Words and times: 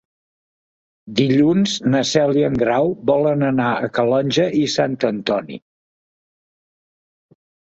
Dilluns 1.19 1.75
na 1.95 2.01
Cel 2.13 2.33
i 2.41 2.45
en 2.47 2.57
Grau 2.63 2.89
volen 3.11 3.45
anar 3.49 3.69
a 3.75 3.91
Calonge 3.99 4.49
i 4.63 4.65
Sant 4.77 4.97
Antoni. 5.11 5.61